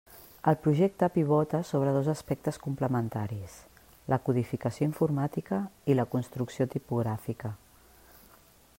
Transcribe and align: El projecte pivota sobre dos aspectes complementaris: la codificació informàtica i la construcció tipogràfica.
El 0.51 0.55
projecte 0.61 1.09
pivota 1.17 1.59
sobre 1.71 1.91
dos 1.97 2.09
aspectes 2.13 2.57
complementaris: 2.63 3.59
la 4.15 4.21
codificació 4.29 4.89
informàtica 4.91 5.63
i 5.95 5.99
la 6.01 6.09
construcció 6.15 6.71
tipogràfica. 6.77 7.57